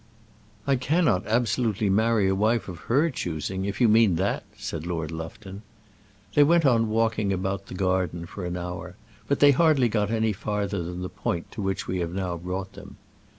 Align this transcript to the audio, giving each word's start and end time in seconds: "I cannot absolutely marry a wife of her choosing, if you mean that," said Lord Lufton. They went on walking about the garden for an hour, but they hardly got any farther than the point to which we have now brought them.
"I 0.65 0.77
cannot 0.77 1.27
absolutely 1.27 1.87
marry 1.87 2.27
a 2.27 2.33
wife 2.33 2.67
of 2.67 2.79
her 2.89 3.11
choosing, 3.11 3.65
if 3.65 3.79
you 3.79 3.87
mean 3.87 4.15
that," 4.15 4.45
said 4.57 4.87
Lord 4.87 5.11
Lufton. 5.11 5.61
They 6.33 6.41
went 6.43 6.65
on 6.65 6.89
walking 6.89 7.31
about 7.31 7.67
the 7.67 7.75
garden 7.75 8.25
for 8.25 8.43
an 8.43 8.57
hour, 8.57 8.95
but 9.27 9.39
they 9.41 9.51
hardly 9.51 9.89
got 9.89 10.09
any 10.09 10.33
farther 10.33 10.81
than 10.81 11.03
the 11.03 11.09
point 11.09 11.51
to 11.51 11.61
which 11.61 11.87
we 11.87 11.99
have 11.99 12.15
now 12.15 12.35
brought 12.35 12.73
them. 12.73 12.97